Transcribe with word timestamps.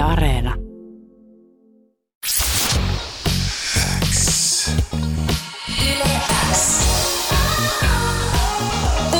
Yle 0.00 0.08
Areena. 0.08 0.54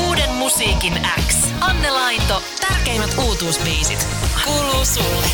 Uuden 0.07 0.29
musiikin 0.31 0.93
X. 1.27 1.53
Anne 1.61 1.91
Lainto, 1.91 2.41
tärkeimmät 2.67 3.09
uutuusbiisit. 3.27 4.07
Kuuluu 4.45 4.85
sulle. 4.85 5.27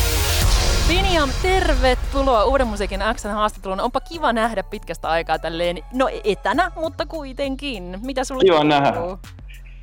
Viniam, 0.88 1.30
tervetuloa 1.42 2.44
Uuden 2.44 2.66
musiikin 2.66 3.00
Xn 3.14 3.28
haastatteluun. 3.28 3.80
Onpa 3.80 4.00
kiva 4.00 4.32
nähdä 4.32 4.62
pitkästä 4.62 5.08
aikaa 5.08 5.38
tälleen, 5.38 5.78
no 5.94 6.08
etänä, 6.24 6.72
mutta 6.76 7.06
kuitenkin. 7.06 7.98
Mitä 8.02 8.24
sulle 8.24 8.44
Kiva 8.44 8.54
kuuluu? 8.54 8.68
nähdä. 8.68 8.92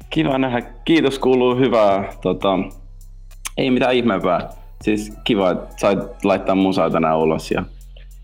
Kiva 0.10 0.38
nähdä. 0.38 0.62
Kiitos 0.62 1.20
kuuluu 1.20 1.56
hyvää. 1.56 2.14
Tota, 2.22 2.50
ei 3.58 3.72
mitään 3.72 3.94
ihmeempää. 3.94 4.65
Siis 4.82 5.14
kiva, 5.24 5.52
että 5.52 5.76
sait 5.78 6.26
laittaa 6.26 6.56
musaa 6.56 6.90
tänään 6.90 7.18
ulos 7.18 7.52
ja, 7.52 7.64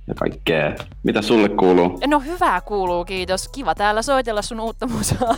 ja 0.08 0.16
kaikkea. 0.16 0.76
Mitä 1.04 1.22
sulle 1.22 1.50
kuuluu? 1.50 2.00
No 2.08 2.20
hyvää 2.20 2.62
kuuluu, 2.62 3.06
kiitos. 3.06 3.48
Kiva 3.48 3.76
täällä 3.76 4.02
soitella 4.02 4.42
sun 4.42 4.60
uutta 4.60 4.88
musaa. 4.88 5.36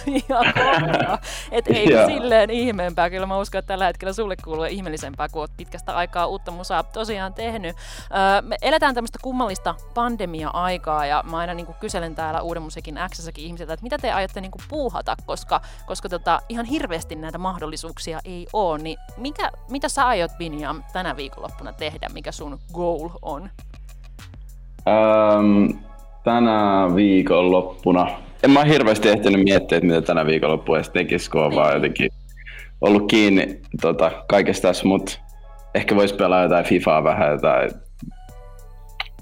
Et 1.51 1.67
ei 1.67 1.87
silleen 2.07 2.49
ihmeempää. 2.49 3.09
Kyllä 3.09 3.25
mä 3.25 3.39
uskon, 3.39 3.59
että 3.59 3.67
tällä 3.67 3.85
hetkellä 3.85 4.13
sulle 4.13 4.35
kuuluu 4.43 4.63
ihmeellisempää, 4.63 5.29
kun 5.29 5.41
oot 5.41 5.51
pitkästä 5.57 5.95
aikaa 5.95 6.27
uutta 6.27 6.51
musaa 6.51 6.83
tosiaan 6.83 7.33
tehnyt. 7.33 7.75
Öö, 7.75 8.41
me 8.41 8.57
eletään 8.61 8.95
tämmöistä 8.95 9.19
kummallista 9.21 9.75
pandemia-aikaa 9.93 11.05
ja 11.05 11.23
mä 11.29 11.37
aina 11.37 11.53
niinku 11.53 11.75
kyselen 11.79 12.15
täällä 12.15 12.41
Uuden 12.41 12.63
musiikin 12.63 12.99
X-säkin 13.09 13.45
ihmisiltä, 13.45 13.73
että 13.73 13.83
mitä 13.83 13.97
te 13.97 14.11
aiotte 14.11 14.41
niinku 14.41 14.59
puuhata, 14.69 15.15
koska, 15.25 15.61
koska 15.85 16.09
tota, 16.09 16.41
ihan 16.49 16.65
hirveästi 16.65 17.15
näitä 17.15 17.37
mahdollisuuksia 17.37 18.19
ei 18.25 18.47
ole. 18.53 18.77
Niin 18.77 18.97
mikä, 19.17 19.51
mitä 19.69 19.89
sä 19.89 20.07
aiot, 20.07 20.31
Binjam, 20.37 20.83
tänä 20.93 21.17
viikonloppuna 21.17 21.73
tehdä? 21.73 22.09
Mikä 22.09 22.31
sun 22.31 22.59
goal 22.73 23.09
on? 23.21 23.49
Öm, 24.87 25.79
tänä 26.23 26.87
viikonloppuna. 26.95 28.07
En 28.43 28.51
mä 28.51 28.63
hirveästi 28.63 29.09
ehtinyt 29.09 29.43
miettiä, 29.43 29.77
että 29.77 29.87
mitä 29.87 30.01
tänä 30.01 30.25
viikonloppuna 30.25 30.77
edes 30.77 30.89
tekisi, 30.89 31.31
kun 31.31 31.41
on 31.41 31.55
vaan 31.55 31.73
jotenkin 31.73 32.09
ollut 32.81 33.07
kiinni 33.07 33.59
tota, 33.81 34.11
kaikesta 34.27 34.67
tässä, 34.67 34.87
mutta 34.87 35.19
ehkä 35.75 35.95
voisi 35.95 36.15
pelaa 36.15 36.43
jotain 36.43 36.65
Fifaa 36.65 37.03
vähän 37.03 37.31
jotain. 37.31 37.71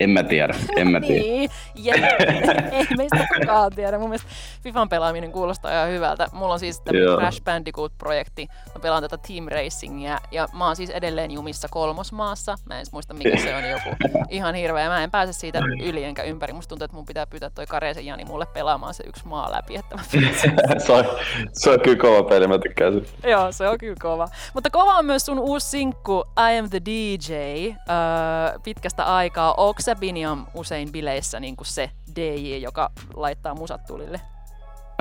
En 0.02 0.10
mä 0.10 0.24
tiedä, 0.24 0.56
en 0.78 0.88
mä 0.88 1.02
tiedä. 1.02 1.24
Niin, 1.24 1.50
ja 1.76 1.96
ei 2.72 2.86
meistä 2.98 3.28
kukaan 3.40 3.72
tiedä. 3.76 3.98
Mun 4.00 4.10
mielestä 4.10 4.30
Fifan 4.64 4.90
pelaaminen 4.90 5.32
kuulostaa 5.32 5.72
ihan 5.72 5.90
hyvältä. 5.90 6.28
Mulla 6.32 6.54
on 6.54 6.60
siis 6.60 6.82
tämmöinen 6.82 7.08
Joo. 7.08 7.18
Crash 7.18 7.44
Bandicoot-projekti. 7.44 8.48
Mä 8.76 8.80
pelaan 8.82 9.04
tätä 9.04 9.18
Team 9.18 9.46
Racingia 9.52 10.20
ja 10.32 10.48
mä 10.54 10.66
oon 10.66 10.76
siis 10.76 10.90
edelleen 10.90 11.32
jumissa 11.32 11.68
kolmosmaassa. 11.72 12.56
Mä 12.66 12.74
en 12.74 12.78
edes 12.78 12.92
muista 12.92 13.14
mikä 13.14 13.38
se 13.38 13.56
on 13.56 13.70
joku 13.70 13.90
ihan 14.30 14.56
hirveä. 14.56 14.90
Mä 14.90 15.04
en 15.04 15.12
pääse 15.12 15.34
siitä 15.34 15.60
yli 15.84 16.04
enkä 16.04 16.24
ympäri. 16.24 16.54
Musta 16.54 16.70
tuntuu, 16.70 16.86
että 16.86 16.98
mun 16.98 17.06
pitää 17.06 17.28
pyytää 17.28 17.50
toi 17.50 17.66
Kareisen 17.66 18.06
Jani 18.06 18.26
mulle 18.26 18.46
pelaamaan 18.46 18.94
se 18.94 19.04
yksi 19.08 19.28
maa 19.28 19.52
läpi, 19.52 19.76
että 19.76 19.96
mä 19.96 20.04
se, 20.86 20.92
on, 20.92 21.06
se 21.54 21.70
on 21.70 21.80
kyllä 21.80 21.98
kova 21.98 22.24
peli, 22.24 22.48
mä 22.48 22.58
tykkään 22.58 22.94
sen. 22.94 23.32
Joo, 23.32 23.52
se 23.52 23.68
on 23.68 23.78
kyllä 23.78 23.96
kova. 24.02 24.28
Mutta 24.54 24.70
kova 24.70 24.94
on 24.98 25.06
myös 25.06 25.26
sun 25.26 25.40
uusi 25.40 25.70
sinkku 25.70 26.24
I 26.52 26.60
Am 26.60 26.70
The 26.70 26.82
DJ 26.86 27.34
öö, 27.34 28.60
pitkästä 28.64 29.16
aikaa. 29.16 29.54
Onko 29.54 29.82
sä 29.92 30.00
Biniam 30.00 30.46
usein 30.54 30.92
bileissä 30.92 31.40
niin 31.40 31.56
kuin 31.56 31.68
se 31.68 31.90
DJ, 32.16 32.58
joka 32.58 32.92
laittaa 33.16 33.56
musat 33.56 33.86
tulille? 33.88 34.22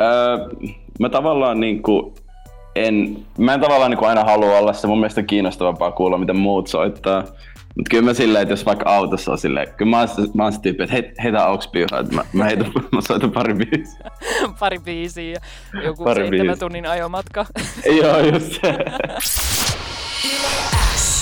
Öö, 0.00 0.48
mä 1.00 1.08
tavallaan 1.08 1.60
niinku 1.60 2.14
en, 2.74 3.26
mä 3.38 3.54
en 3.54 3.60
tavallaan 3.60 3.90
niinku 3.90 4.04
aina 4.04 4.24
halua 4.24 4.58
olla 4.58 4.72
se, 4.72 4.86
mun 4.86 4.98
mielestä 4.98 5.20
on 5.20 5.26
kiinnostavampaa 5.26 5.92
kuulla, 5.92 6.18
mitä 6.18 6.32
muut 6.32 6.66
soittaa. 6.66 7.24
Mut 7.76 7.88
kyllä 7.90 8.04
mä 8.04 8.14
silleen, 8.14 8.42
että 8.42 8.52
jos 8.52 8.66
vaikka 8.66 8.90
autossa 8.90 9.32
on 9.32 9.38
silleen, 9.38 9.74
kyllä 9.76 9.90
mä 9.90 9.98
oon 9.98 10.08
mä 10.34 10.42
oon 10.42 10.52
se 10.52 10.60
tyyppi, 10.60 10.82
että 10.82 10.94
hei, 10.94 11.12
heitä 11.22 11.44
auks 11.44 11.68
piuhaa, 11.68 12.00
että 12.00 12.14
mä, 12.14 12.24
mä, 12.32 12.44
heitän, 12.44 12.72
mä 12.92 13.00
soitan 13.00 13.30
pari 13.30 13.54
biisiä. 13.54 14.10
Pari 14.60 14.78
biisiä 14.78 15.32
ja 15.74 15.82
joku 15.82 16.04
Pari 16.04 16.22
seitsemän 16.22 16.46
biisiä. 16.46 16.60
tunnin 16.60 16.86
ajomatka. 16.86 17.46
Joo, 18.02 18.18
just 18.18 18.52
se. 18.52 18.76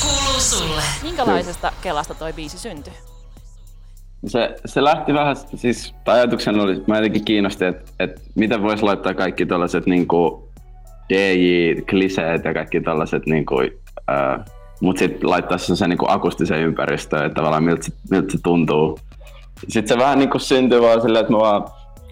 Kuuluu 0.02 0.40
sulle. 0.40 0.82
Minkälaisesta 1.02 1.72
kelasta 1.82 2.14
toi 2.14 2.32
biisi 2.32 2.58
syntyi? 2.58 2.92
Se, 4.26 4.56
se 4.64 4.84
lähti 4.84 5.14
vähän, 5.14 5.36
siis 5.36 5.94
ajatuksena 6.06 6.62
oli, 6.62 6.82
mä 6.86 6.96
jotenkin 6.96 7.24
kiinnosti, 7.24 7.64
että, 7.64 7.92
että 7.98 8.20
miten 8.34 8.62
voisi 8.62 8.82
laittaa 8.82 9.14
kaikki 9.14 9.46
tällaiset 9.46 9.86
niinku 9.86 10.48
DJ-kliseet 11.12 12.44
ja 12.44 12.54
kaikki 12.54 12.80
tällaiset 12.80 13.26
niinku, 13.26 13.54
ää, 14.08 14.44
mut 14.80 14.98
sitten 14.98 15.30
laittaa 15.30 15.58
sen, 15.58 15.76
sen 15.76 15.90
niinku 15.90 16.06
akustisen 16.08 16.60
ympäristöön, 16.60 17.26
että 17.26 17.34
tavallaan 17.34 17.64
miltä 17.64 17.82
se, 17.82 17.92
miltä 18.10 18.32
se 18.32 18.38
tuntuu. 18.42 18.98
Sitten 19.68 19.88
se 19.88 20.04
vähän 20.04 20.18
niinku 20.18 20.38
syntyi 20.38 20.80
vaan 20.80 21.02
silleen, 21.02 21.20
että 21.20 21.32
me 21.32 21.38
vaan 21.38 21.64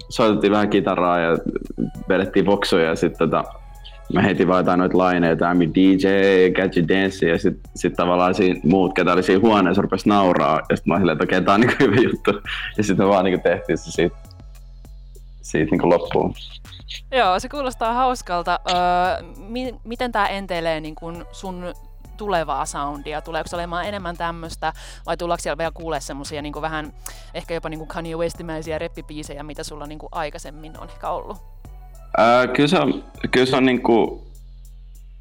soitettiin 0.09 0.53
vähän 0.53 0.71
kitaraa 0.71 1.19
ja 1.19 1.39
vedettiin 2.09 2.45
boksuja 2.45 2.85
ja 2.85 2.97
sitten 2.97 3.31
tota, 3.31 3.45
mä 4.13 4.23
heitin 4.23 4.49
vaan 4.49 4.61
jotain 4.61 4.79
noita 4.79 4.99
laineita, 4.99 5.53
I'm 5.53 5.75
DJ, 5.75 6.07
Gadget 6.51 6.89
Dance, 6.89 7.29
ja 7.29 7.39
sitten 7.39 7.71
sit 7.75 7.95
tavallaan 7.95 8.35
siinä, 8.35 8.61
muut, 8.65 8.95
ketä 8.95 9.13
oli 9.13 9.23
siinä 9.23 9.41
huoneessa, 9.41 9.83
rupes 9.83 10.07
nauraa, 10.07 10.61
ja 10.71 10.77
sitten 10.77 10.93
mä 10.93 10.99
silleen, 10.99 11.17
että 11.17 11.25
okei, 11.25 11.43
tää 11.43 11.55
on 11.55 11.61
niinku 11.61 11.77
hyvä 11.81 11.97
juttu. 11.97 12.31
Ja 12.77 12.85
sitten 12.85 13.07
me 13.07 13.11
vaan 13.11 13.25
niinku 13.25 13.43
tehtiin 13.43 13.79
se 13.79 13.91
siitä, 13.91 14.17
siitä 15.43 15.71
niinku 15.71 15.89
loppuun. 15.89 16.35
Joo, 17.13 17.41
se 17.41 17.49
kuulostaa 17.49 17.93
hauskalta. 17.93 18.61
Öö, 18.71 18.77
mi- 19.49 19.75
miten 19.85 20.13
tämä 20.13 20.27
enteilee 20.29 20.81
niin 20.81 20.95
kun 20.95 21.27
sun 21.33 21.75
tulevaa 22.17 22.67
soundia? 22.67 23.21
Tuleeko 23.21 23.49
se 23.49 23.57
olemaan 23.57 23.85
enemmän 23.85 24.17
tämmöistä 24.17 24.73
vai 25.07 25.17
tullaanko 25.17 25.43
siellä 25.43 25.59
vielä 25.59 25.71
kuulee 25.75 26.01
semmosia 26.01 26.43
niin 26.43 26.55
vähän 26.61 26.93
ehkä 27.35 27.55
jopa 27.55 27.69
niin 27.69 27.87
Kanye 27.87 28.17
Westimäisiä 28.17 28.79
reppipiisejä, 28.79 29.43
mitä 29.43 29.65
sulla 29.65 29.87
niin 29.87 29.99
aikaisemmin 30.13 30.81
on 30.81 30.89
ehkä 30.89 31.11
ollut? 31.11 31.37
Ää, 32.17 32.47
kyllä 32.47 32.69
se 32.69 32.79
on, 32.79 33.05
kyllä 33.31 33.47
se 33.47 33.57
on 33.57 33.65
niinku, 33.65 34.27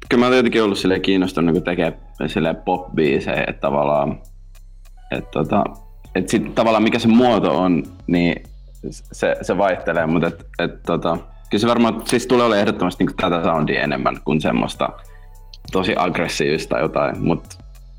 kyllä 0.08 0.20
mä 0.20 0.26
oon 0.26 0.36
jotenkin 0.36 0.62
ollut 0.62 0.78
silleen 0.78 1.02
kiinnostunut 1.02 1.54
niinku 1.54 1.64
tekemään 1.64 1.94
silleen 2.26 2.56
pop-biisejä, 2.56 3.44
että 3.48 3.60
tavallaan, 3.60 4.20
että 5.10 5.30
tota, 5.30 5.64
et 6.14 6.28
sit 6.28 6.54
tavallaan 6.54 6.82
mikä 6.82 6.98
se 6.98 7.08
muoto 7.08 7.58
on, 7.62 7.82
niin 8.06 8.42
se, 8.90 9.36
se 9.42 9.58
vaihtelee, 9.58 10.06
mutta 10.06 10.28
et, 10.28 10.46
et 10.58 10.82
tota, 10.82 11.18
kyllä 11.50 11.60
se 11.60 11.68
varmaan 11.68 12.02
siis 12.04 12.26
tulee 12.26 12.46
olemaan 12.46 12.60
ehdottomasti 12.60 13.04
niinku 13.04 13.16
tätä 13.20 13.42
soundia 13.42 13.82
enemmän 13.82 14.20
kuin 14.24 14.40
semmoista 14.40 14.88
tosi 15.72 15.94
aggressiivista 15.96 16.68
tai 16.68 16.82
jotain, 16.82 17.24
mutta 17.24 17.56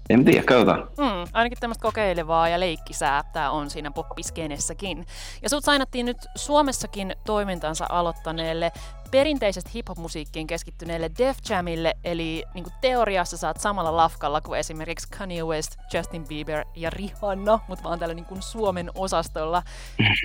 en 0.09 0.25
tiedä, 0.25 0.44
katsotaan. 0.44 0.80
Mm, 0.80 1.17
ainakin 1.38 1.58
tämmöistä 1.59 1.81
kokeilevaa 1.81 2.50
ja 2.50 2.59
leikkisää 2.59 3.24
tämä 3.34 3.52
on 3.52 3.70
siinä 3.70 3.92
poppiskenessäkin. 3.92 5.06
Ja 5.42 5.50
sut 5.50 5.64
sainattiin 5.64 6.06
nyt 6.06 6.18
Suomessakin 6.36 7.16
toimintansa 7.25 7.86
aloittaneelle 7.90 8.72
perinteisesti 9.12 9.72
hip-hop-musiikkiin 9.74 10.48
keskittyneelle 10.48 11.12
Def 11.18 11.38
Jamille, 11.50 11.94
eli 12.03 12.44
niin 12.53 12.66
teoriassa 12.81 13.38
saat 13.38 13.59
samalla 13.59 13.98
lafkalla 13.98 14.42
kuin 14.42 14.59
esimerkiksi 14.59 15.08
Kanye 15.18 15.44
West, 15.44 15.72
Justin 15.94 16.28
Bieber 16.28 16.66
ja 16.75 16.90
Rihanna, 16.90 17.59
mutta 17.68 17.84
vaan 17.84 18.00
tällä 18.00 18.14
niin 18.14 18.25
Suomen 18.40 18.92
osastolla. 18.96 19.64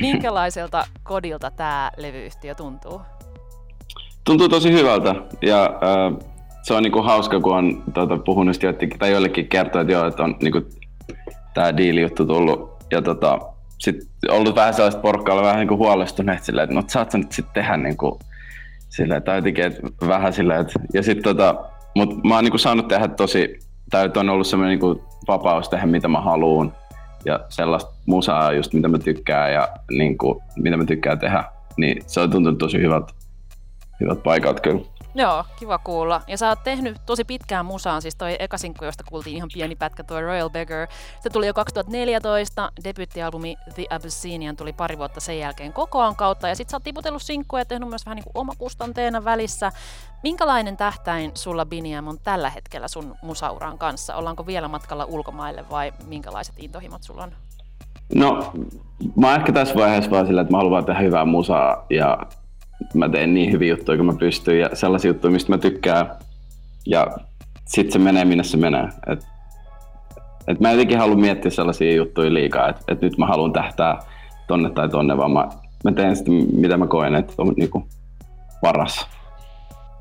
Minkälaiselta 0.00 0.84
kodilta 1.02 1.50
tämä 1.50 1.90
levyyhtiö 1.96 2.54
tuntuu? 2.54 3.00
Tuntuu 4.24 4.48
tosi 4.48 4.72
hyvältä 4.72 5.14
ja 5.42 5.64
äh, 5.64 6.28
se 6.62 6.74
on 6.74 6.82
niinku 6.82 7.02
hauska, 7.02 7.40
kun 7.40 7.56
on 7.56 7.82
tota, 7.94 8.16
puhunut 8.16 8.50
just 8.50 8.62
joillekin, 8.62 8.98
tai 8.98 9.10
joillekin 9.10 9.48
kertoa, 9.48 9.80
että 9.80 9.92
joo, 9.92 10.06
että 10.06 10.22
on 10.22 10.36
niinku, 10.42 10.60
tämä 11.54 11.76
diili-juttu 11.76 12.26
tullut. 12.26 12.72
Ja 12.90 13.02
tota, 13.02 13.38
sit 13.78 13.96
ollut 14.28 14.54
vähän 14.54 14.74
sellaista 14.74 15.00
porukkaa, 15.00 15.34
ollut 15.34 15.46
vähän 15.46 15.58
niinku 15.58 15.76
huolestuneet 15.76 16.44
silleen, 16.44 16.64
että 16.64 16.74
no 16.74 16.84
saat 16.86 17.10
sä 17.10 17.18
nyt 17.18 17.32
sitten 17.32 17.54
tehdä 17.54 17.76
niinku, 17.76 18.18
silleen, 18.88 19.22
tai 19.22 19.36
jotenkin, 19.36 19.64
että 19.64 19.82
vähän 20.06 20.32
silleen, 20.32 20.60
että, 20.60 20.72
ja 20.94 21.02
sit 21.02 21.22
tota, 21.22 21.54
mut 21.96 22.24
mä 22.24 22.34
oon 22.34 22.44
niinku 22.44 22.58
saanut 22.58 22.88
tehdä 22.88 23.08
tosi, 23.08 23.58
tai 23.90 24.10
on 24.16 24.30
ollut 24.30 24.46
semmoinen 24.46 24.78
niinku 24.78 25.04
vapaus 25.28 25.68
tehdä 25.68 25.86
mitä 25.86 26.08
mä 26.08 26.20
haluun 26.20 26.72
ja 27.24 27.40
sellaista 27.48 27.92
musaa 28.06 28.52
just 28.52 28.72
mitä 28.72 28.88
mä 28.88 28.98
tykkään 28.98 29.52
ja 29.52 29.68
niinku, 29.90 30.42
mitä 30.56 30.76
mä 30.76 30.84
tykkään 30.84 31.18
tehdä, 31.18 31.44
niin 31.76 32.02
se 32.06 32.20
on 32.20 32.30
tuntunut 32.30 32.58
tosi 32.58 32.78
hyvältä, 32.78 33.12
hyvät 34.00 34.22
paikat 34.22 34.60
kyllä. 34.60 34.80
Joo, 35.14 35.44
kiva 35.56 35.78
kuulla. 35.78 36.20
Ja 36.26 36.38
sä 36.38 36.48
oot 36.48 36.64
tehnyt 36.64 36.96
tosi 37.06 37.24
pitkään 37.24 37.66
musaan, 37.66 38.02
siis 38.02 38.16
toi 38.16 38.36
eka 38.38 38.58
sinkku, 38.58 38.84
josta 38.84 39.04
kuultiin 39.08 39.36
ihan 39.36 39.48
pieni 39.54 39.76
pätkä, 39.76 40.04
toi 40.04 40.22
Royal 40.22 40.50
Beggar. 40.50 40.88
Se 41.20 41.30
tuli 41.30 41.46
jo 41.46 41.54
2014, 41.54 42.72
debyttialbumi 42.84 43.56
The 43.74 43.86
Abyssinian 43.90 44.56
tuli 44.56 44.72
pari 44.72 44.98
vuotta 44.98 45.20
sen 45.20 45.38
jälkeen 45.38 45.72
kokoaan 45.72 46.16
kautta, 46.16 46.48
ja 46.48 46.56
sit 46.56 46.68
sä 46.68 46.76
oot 46.76 46.84
tiputellut 46.84 47.22
sinkkuja 47.22 47.60
ja 47.60 47.64
tehnyt 47.64 47.88
myös 47.88 48.06
vähän 48.06 48.16
niin 48.16 48.24
kuin 48.24 48.40
omakustanteena 48.40 49.24
välissä. 49.24 49.72
Minkälainen 50.22 50.76
tähtäin 50.76 51.30
sulla 51.34 51.66
Biniam 51.66 52.08
on 52.08 52.18
tällä 52.22 52.50
hetkellä 52.50 52.88
sun 52.88 53.14
musauran 53.22 53.78
kanssa? 53.78 54.16
Ollaanko 54.16 54.46
vielä 54.46 54.68
matkalla 54.68 55.04
ulkomaille 55.04 55.64
vai 55.70 55.92
minkälaiset 56.06 56.54
intohimot 56.58 57.02
sulla 57.02 57.22
on? 57.22 57.32
No, 58.14 58.52
mä 59.16 59.26
oon 59.26 59.40
ehkä 59.40 59.52
tässä 59.52 59.74
vaiheessa 59.74 60.10
vaan 60.10 60.26
sillä, 60.26 60.40
että 60.40 60.52
mä 60.52 60.58
haluan 60.58 60.84
tehdä 60.84 61.00
hyvää 61.00 61.24
musaa 61.24 61.86
ja 61.90 62.18
mä 62.94 63.08
teen 63.08 63.34
niin 63.34 63.52
hyviä 63.52 63.70
juttuja 63.70 63.96
kuin 63.96 64.06
mä 64.06 64.14
pystyn 64.18 64.60
ja 64.60 64.70
sellaisia 64.72 65.08
juttuja, 65.08 65.30
mistä 65.30 65.52
mä 65.52 65.58
tykkään. 65.58 66.10
Ja 66.86 67.06
sit 67.66 67.92
se 67.92 67.98
menee 67.98 68.24
minne 68.24 68.44
se 68.44 68.56
menee. 68.56 68.88
Et 69.06 69.26
et 70.48 70.60
mä 70.60 70.70
jotenkin 70.70 70.98
halua 70.98 71.16
miettiä 71.16 71.50
sellaisia 71.50 71.94
juttuja 71.94 72.34
liikaa, 72.34 72.68
että 72.68 72.82
et 72.88 73.00
nyt 73.00 73.18
mä 73.18 73.26
haluan 73.26 73.52
tähtää 73.52 73.98
tonne 74.46 74.70
tai 74.70 74.88
tonne, 74.88 75.16
vaan 75.16 75.30
mä, 75.30 75.48
mä 75.84 75.92
teen 75.92 76.16
sitä, 76.16 76.30
mitä 76.56 76.76
mä 76.76 76.86
koen, 76.86 77.14
että 77.14 77.32
on 77.38 77.54
niinku 77.56 77.88
paras. 78.62 79.06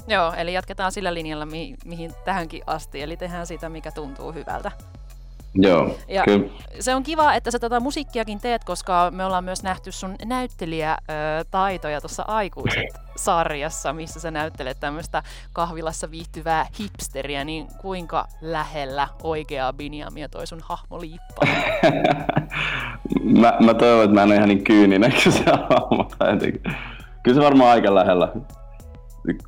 Joo, 0.08 0.34
eli 0.38 0.54
jatketaan 0.54 0.92
sillä 0.92 1.14
linjalla, 1.14 1.46
mi- 1.46 1.76
mihin 1.86 2.12
tähänkin 2.26 2.62
asti, 2.68 3.02
eli 3.02 3.18
tehdään 3.18 3.48
sitä, 3.48 3.70
mikä 3.70 3.92
tuntuu 3.92 4.32
hyvältä. 4.32 4.72
Joo, 5.54 5.98
Ja 6.08 6.24
kyllä. 6.24 6.50
se 6.80 6.96
on 6.96 7.04
kiva, 7.04 7.34
että 7.34 7.52
sä 7.52 7.60
tätä 7.60 7.80
musiikkiakin 7.80 8.40
teet, 8.40 8.64
koska 8.64 9.12
me 9.16 9.26
ollaan 9.26 9.44
myös 9.44 9.64
nähty 9.64 9.92
sun 9.92 10.16
näyttelijätaitoja 10.26 12.02
tuossa 12.02 12.24
Aikuiset-sarjassa, 12.28 13.94
missä 13.94 14.20
sä 14.20 14.32
näyttelet 14.32 14.80
tämmöistä 14.80 15.24
kahvilassa 15.54 16.12
viihtyvää 16.12 16.68
hipsteriä, 16.80 17.44
niin 17.44 17.68
kuinka 17.82 18.28
lähellä 18.42 19.08
oikeaa 19.24 19.74
Binjamia 19.74 20.30
toi 20.30 20.48
sun 20.48 20.62
hahmo 20.64 21.02
liippaa? 21.02 21.48
mä, 23.42 23.54
mä 23.60 23.74
toivon, 23.74 24.04
että 24.04 24.16
mä 24.16 24.24
en 24.24 24.28
ole 24.28 24.36
ihan 24.36 24.50
niin 24.50 24.64
kyyninen 24.64 25.14
kuin 25.24 25.34
se 25.34 25.44
hahmo. 25.46 26.12
Kyllä 27.24 27.36
se 27.36 27.46
varmaan 27.46 27.70
aika 27.70 27.96
lähellä. 27.96 28.32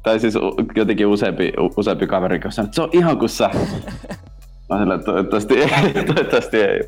Tai 0.04 0.20
siis 0.20 0.34
jotenkin 0.76 1.08
useampi, 1.08 1.54
useampi 1.78 2.08
kaveri, 2.08 2.36
joka 2.36 2.52
sanoo, 2.52 2.66
että 2.66 2.76
se 2.76 2.82
on 2.82 2.90
ihan 2.92 3.18
kuin 3.18 3.30
sä. 3.30 3.50
Mä 4.70 4.78
sanoin, 4.78 5.00
että 5.00 5.12
toivottavasti 5.12 5.54
ei, 5.62 5.70
toivottavasti 6.06 6.62
ei. 6.62 6.80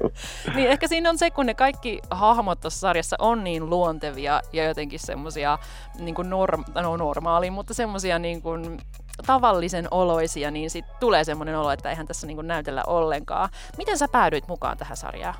niin 0.55 0.69
ehkä 0.69 0.87
siinä 0.87 1.09
on 1.09 1.17
se, 1.17 1.31
kun 1.31 1.45
ne 1.45 1.53
kaikki 1.53 1.99
hahmot 2.11 2.59
tuossa 2.61 2.79
sarjassa 2.79 3.15
on 3.19 3.43
niin 3.43 3.69
luontevia 3.69 4.41
ja 4.53 4.65
jotenkin 4.65 4.99
semmosia 4.99 5.57
niin 5.99 6.15
norm, 6.23 6.63
no 6.75 6.97
normaali, 6.97 7.49
mutta 7.51 7.73
semmosia 7.73 8.19
niin 8.19 8.41
kuin 8.41 8.77
tavallisen 9.25 9.87
oloisia, 9.91 10.51
niin 10.51 10.69
sit 10.69 10.85
tulee 10.99 11.23
semmoinen 11.23 11.57
olo, 11.57 11.71
että 11.71 11.89
eihän 11.89 12.07
tässä 12.07 12.27
niin 12.27 12.37
kuin 12.37 12.47
näytellä 12.47 12.83
ollenkaan. 12.87 13.49
Miten 13.77 13.97
sä 13.97 14.07
päädyit 14.11 14.47
mukaan 14.47 14.77
tähän 14.77 14.97
sarjaan? 14.97 15.35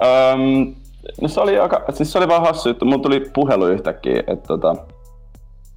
Um, 0.00 0.74
no 1.22 1.28
se 1.28 1.40
oli, 1.40 1.58
aika, 1.58 1.84
siis 1.92 2.12
se 2.12 2.18
oli 2.18 2.28
vaan 2.28 2.42
hassu 2.42 2.68
juttu. 2.68 2.84
Mulla 2.84 3.02
tuli 3.02 3.30
puhelu 3.34 3.66
yhtäkkiä, 3.66 4.22
että 4.26 4.46
tota, 4.46 4.76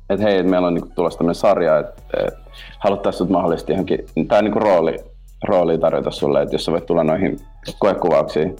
et 0.09 0.21
hei, 0.21 0.37
et 0.37 0.47
meillä 0.47 0.67
on 0.67 0.73
niinku 0.73 0.89
tulossa 0.95 1.17
tämmöinen 1.17 1.35
sarja, 1.35 1.79
että 1.79 2.01
et, 2.27 2.33
haluttaisiin 2.79 3.17
sut 3.17 3.29
mahdollisesti 3.29 3.71
johonkin, 3.71 3.99
tai 4.27 4.41
niinku 4.41 4.59
rooli, 4.59 5.08
rooli 5.47 5.77
tarjota 5.77 6.11
sulle, 6.11 6.41
että 6.41 6.55
jos 6.55 6.65
sä 6.65 6.71
voit 6.71 6.85
tulla 6.85 7.03
noihin 7.03 7.39
koekuvauksiin. 7.79 8.55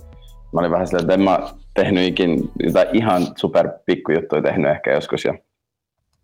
Mä 0.54 0.60
olin 0.60 0.72
vähän 0.72 0.88
silleen, 0.88 1.04
että 1.04 1.14
en 1.14 1.22
mä 1.22 1.40
tehnyt 1.74 2.08
ikin 2.08 2.52
jotain 2.64 2.88
ihan 2.94 3.22
super 3.36 3.70
pikkujuttuja 3.86 4.42
tehnyt 4.42 4.72
ehkä 4.72 4.92
joskus. 4.92 5.26
Ja 5.26 5.34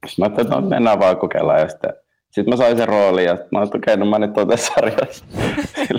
sitten 0.08 0.16
mä 0.18 0.26
ajattelin, 0.26 0.48
että 0.48 0.62
no, 0.62 0.70
mennään 0.70 1.00
vaan 1.00 1.18
kokeillaan. 1.18 1.60
Ja 1.60 1.68
sitten 1.68 1.94
sitten 2.36 2.54
mä 2.54 2.56
sain 2.58 2.78
sen 2.78 2.88
roolin 2.88 3.26
ja 3.26 3.38
mä 3.52 3.64
että 3.64 3.78
okei, 3.78 3.98
no 3.98 4.06
mä 4.06 4.20
nyt 4.20 4.38
oon 4.38 4.48
tässä 4.48 4.74
sarjassa. 4.76 5.26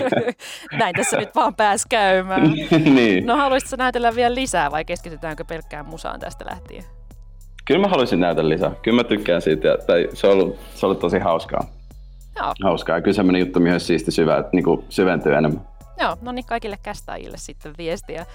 Näin 0.78 0.94
tässä 0.96 1.16
nyt 1.16 1.34
vaan 1.34 1.54
pääs 1.54 1.86
käymään. 1.88 2.52
niin. 2.94 3.26
No 3.26 3.36
haluaisitko 3.36 3.76
näytellä 3.76 4.14
vielä 4.14 4.34
lisää 4.34 4.70
vai 4.70 4.84
keskitytäänkö 4.84 5.44
pelkkään 5.44 5.86
musaan 5.86 6.20
tästä 6.20 6.44
lähtien? 6.50 6.84
Kyllä 7.64 7.80
mä 7.80 7.88
haluaisin 7.88 8.20
näytellä 8.20 8.48
lisää. 8.48 8.72
Kyllä 8.82 8.96
mä 8.96 9.04
tykkään 9.04 9.42
siitä. 9.42 9.68
Ja, 9.68 9.78
tai 9.86 10.08
se, 10.12 10.26
on 10.26 10.32
ollut, 10.32 10.56
se 10.74 10.86
on 10.86 10.90
ollut 10.90 11.00
tosi 11.00 11.18
hauskaa. 11.18 11.75
Joo, 12.36 12.54
hauskaa. 12.62 13.00
Kyllä 13.00 13.14
semmoinen 13.14 13.40
juttu 13.40 13.60
mihin 13.60 13.74
olisi 13.74 13.86
siisti 13.86 14.10
syvä, 14.10 14.36
että 14.38 14.50
niinku 14.52 14.84
syventyy 14.88 15.34
enemmän. 15.34 15.60
joo, 16.00 16.16
no 16.20 16.32
niin 16.32 16.44
kaikille 16.44 16.78
kästäjille 16.82 17.36
sitten 17.38 17.74
viestiä 17.78 18.26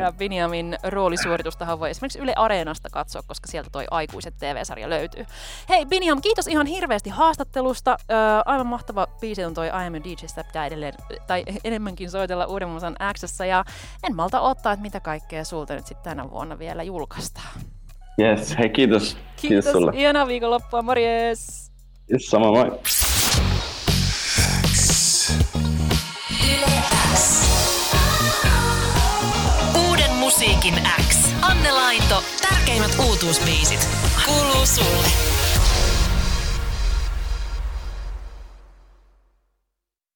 ja 0.00 0.12
Benjamin 0.18 0.76
roolisuoritustahan 0.82 1.80
voi 1.80 1.90
esimerkiksi 1.90 2.18
Yle 2.18 2.32
Areenasta 2.36 2.88
katsoa, 2.92 3.22
koska 3.26 3.48
sieltä 3.48 3.70
toi 3.72 3.84
Aikuiset 3.90 4.34
TV-sarja 4.38 4.90
löytyy. 4.90 5.26
Hei 5.68 5.86
Benjam, 5.86 6.20
kiitos 6.20 6.48
ihan 6.48 6.66
hirveästi 6.66 7.10
haastattelusta. 7.10 7.96
Öö, 8.10 8.16
aivan 8.46 8.66
mahtava 8.66 9.06
biisi 9.20 9.44
on 9.44 9.54
toi 9.54 9.66
I 9.66 9.86
am 9.86 9.94
a 9.94 10.04
DJ 10.04 10.26
Step 10.26 10.46
edelleen, 10.66 10.94
tai 11.26 11.44
enemmänkin 11.64 12.10
soitella 12.10 12.46
uuden 12.46 12.68
musan 12.68 12.96
Xssä. 13.14 13.46
Ja 13.46 13.64
en 14.08 14.16
malta 14.16 14.40
ottaa, 14.40 14.72
että 14.72 14.82
mitä 14.82 15.00
kaikkea 15.00 15.44
sulta 15.44 15.74
nyt 15.74 15.86
sitten 15.86 16.16
tänä 16.16 16.30
vuonna 16.30 16.58
vielä 16.58 16.82
julkaistaan. 16.82 17.60
Yes, 18.20 18.58
hei 18.58 18.68
kiitos. 18.68 19.16
Kiitos, 19.36 19.72
sulle. 19.72 19.92
Ihanaa 19.94 20.26
viikonloppua, 20.26 20.82
morjes! 20.82 21.73
Yes, 22.12 22.26
sama 22.26 22.50
moi. 22.50 22.68
Uuden 29.88 30.12
musiikin 30.12 30.74
X. 31.08 31.16
Anne 31.42 31.72
Lainto, 31.72 32.22
tärkeimmät 32.48 32.98
uutuusbiisit. 32.98 33.88
Kuuluu 34.26 34.66
sulle. 34.66 35.33